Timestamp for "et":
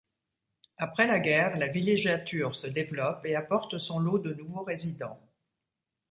3.23-3.35